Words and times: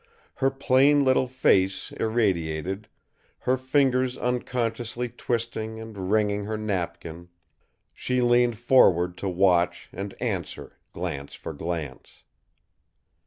Her 0.37 0.49
plain 0.49 1.05
little 1.05 1.27
face 1.27 1.91
irradiated, 1.91 2.87
her 3.41 3.55
fingers 3.55 4.17
unconsciously 4.17 5.09
twisting 5.09 5.79
and 5.79 6.09
wringing 6.09 6.45
her 6.45 6.57
napkin, 6.57 7.29
she 7.93 8.19
leaned 8.19 8.57
forward 8.57 9.15
to 9.19 9.29
watch 9.29 9.89
and 9.93 10.19
answer 10.19 10.79
glance 10.91 11.35
for 11.35 11.53
glance. 11.53 12.23